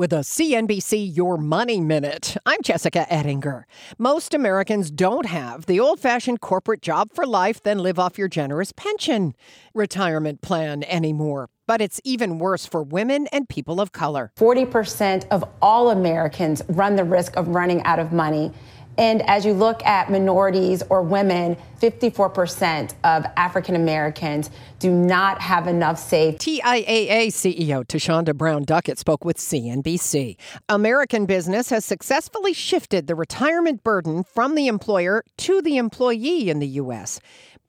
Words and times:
With 0.00 0.14
a 0.14 0.24
CNBC 0.24 1.14
Your 1.14 1.36
Money 1.36 1.78
Minute, 1.78 2.34
I'm 2.46 2.62
Jessica 2.62 3.04
Ettinger. 3.12 3.66
Most 3.98 4.32
Americans 4.32 4.90
don't 4.90 5.26
have 5.26 5.66
the 5.66 5.78
old 5.78 6.00
fashioned 6.00 6.40
corporate 6.40 6.80
job 6.80 7.10
for 7.12 7.26
life, 7.26 7.62
then 7.62 7.80
live 7.80 7.98
off 7.98 8.16
your 8.16 8.26
generous 8.26 8.72
pension 8.72 9.34
retirement 9.74 10.40
plan 10.40 10.84
anymore. 10.84 11.50
But 11.66 11.82
it's 11.82 12.00
even 12.02 12.38
worse 12.38 12.64
for 12.64 12.82
women 12.82 13.26
and 13.26 13.46
people 13.46 13.78
of 13.78 13.92
color. 13.92 14.32
40% 14.38 15.28
of 15.28 15.44
all 15.60 15.90
Americans 15.90 16.62
run 16.70 16.96
the 16.96 17.04
risk 17.04 17.36
of 17.36 17.48
running 17.48 17.82
out 17.82 17.98
of 17.98 18.10
money. 18.10 18.52
And 18.98 19.22
as 19.28 19.44
you 19.44 19.52
look 19.52 19.84
at 19.84 20.10
minorities 20.10 20.82
or 20.90 21.02
women, 21.02 21.56
54% 21.80 22.94
of 23.04 23.24
African 23.36 23.74
Americans 23.74 24.50
do 24.78 24.90
not 24.90 25.40
have 25.40 25.66
enough 25.66 25.98
saved. 25.98 26.40
TIAA 26.40 27.28
CEO 27.28 27.84
Thasunda 27.86 28.36
Brown 28.36 28.64
Duckett 28.64 28.98
spoke 28.98 29.24
with 29.24 29.38
CNBC. 29.38 30.36
American 30.68 31.26
business 31.26 31.70
has 31.70 31.84
successfully 31.84 32.52
shifted 32.52 33.06
the 33.06 33.14
retirement 33.14 33.82
burden 33.82 34.22
from 34.22 34.54
the 34.54 34.66
employer 34.66 35.24
to 35.38 35.62
the 35.62 35.76
employee 35.76 36.50
in 36.50 36.58
the 36.58 36.68
U.S. 36.68 37.20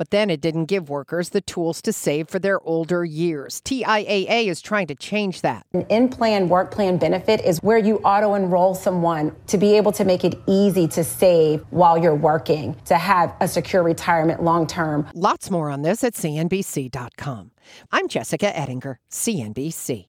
But 0.01 0.09
then 0.09 0.31
it 0.31 0.41
didn't 0.41 0.65
give 0.65 0.89
workers 0.89 1.29
the 1.29 1.41
tools 1.41 1.79
to 1.83 1.93
save 1.93 2.27
for 2.27 2.39
their 2.39 2.59
older 2.61 3.05
years. 3.05 3.61
TIAA 3.61 4.47
is 4.47 4.59
trying 4.59 4.87
to 4.87 4.95
change 4.95 5.41
that. 5.41 5.65
An 5.73 5.85
in 5.89 6.09
plan 6.09 6.49
work 6.49 6.71
plan 6.71 6.97
benefit 6.97 7.39
is 7.41 7.61
where 7.61 7.77
you 7.77 7.97
auto 7.97 8.33
enroll 8.33 8.73
someone 8.73 9.35
to 9.45 9.59
be 9.59 9.77
able 9.77 9.91
to 9.91 10.03
make 10.03 10.23
it 10.23 10.39
easy 10.47 10.87
to 10.87 11.03
save 11.21 11.63
while 11.69 11.99
you're 11.99 12.15
working, 12.15 12.75
to 12.85 12.95
have 12.95 13.31
a 13.41 13.47
secure 13.47 13.83
retirement 13.83 14.41
long 14.41 14.65
term. 14.65 15.07
Lots 15.13 15.51
more 15.51 15.69
on 15.69 15.83
this 15.83 16.03
at 16.03 16.15
CNBC.com. 16.15 17.51
I'm 17.91 18.07
Jessica 18.07 18.57
Ettinger, 18.57 18.97
CNBC. 19.11 20.07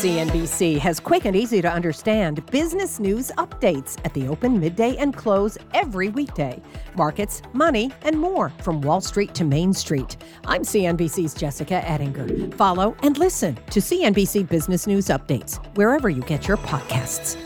CNBC 0.00 0.78
has 0.78 0.98
quick 0.98 1.26
and 1.26 1.36
easy 1.36 1.60
to 1.60 1.70
understand 1.70 2.46
business 2.46 2.98
news 3.00 3.30
updates 3.36 3.98
at 4.04 4.14
the 4.14 4.28
open, 4.28 4.58
midday, 4.58 4.96
and 4.96 5.14
close 5.14 5.58
every 5.74 6.08
weekday. 6.08 6.62
Markets, 6.94 7.42
money, 7.52 7.90
and 8.02 8.18
more 8.18 8.50
from 8.62 8.80
Wall 8.80 9.00
Street 9.00 9.34
to 9.34 9.44
Main 9.44 9.74
Street. 9.74 10.16
I'm 10.46 10.62
CNBC's 10.62 11.34
Jessica 11.34 11.86
Ettinger. 11.86 12.56
Follow 12.56 12.96
and 13.02 13.18
listen 13.18 13.56
to 13.70 13.80
CNBC 13.80 14.48
Business 14.48 14.86
News 14.86 15.08
Updates 15.08 15.58
wherever 15.76 16.08
you 16.08 16.22
get 16.22 16.48
your 16.48 16.56
podcasts. 16.56 17.36